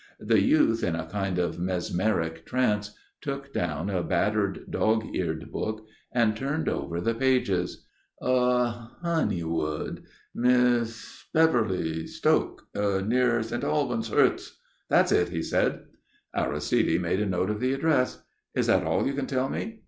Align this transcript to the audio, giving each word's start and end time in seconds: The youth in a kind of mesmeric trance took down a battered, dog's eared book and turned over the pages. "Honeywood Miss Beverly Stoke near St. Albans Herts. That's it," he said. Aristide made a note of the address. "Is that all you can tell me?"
The 0.19 0.41
youth 0.41 0.83
in 0.83 0.95
a 0.95 1.05
kind 1.05 1.37
of 1.37 1.59
mesmeric 1.59 2.43
trance 2.43 2.95
took 3.21 3.53
down 3.53 3.87
a 3.91 4.01
battered, 4.01 4.71
dog's 4.71 5.05
eared 5.13 5.51
book 5.51 5.85
and 6.11 6.35
turned 6.35 6.67
over 6.67 6.99
the 6.99 7.13
pages. 7.13 7.85
"Honeywood 8.19 10.01
Miss 10.33 11.25
Beverly 11.35 12.07
Stoke 12.07 12.63
near 12.73 13.43
St. 13.43 13.63
Albans 13.63 14.09
Herts. 14.09 14.57
That's 14.89 15.11
it," 15.11 15.29
he 15.29 15.43
said. 15.43 15.81
Aristide 16.35 16.99
made 16.99 17.21
a 17.21 17.27
note 17.27 17.51
of 17.51 17.59
the 17.59 17.71
address. 17.73 18.23
"Is 18.55 18.65
that 18.65 18.83
all 18.83 19.05
you 19.05 19.13
can 19.13 19.27
tell 19.27 19.49
me?" 19.49 19.77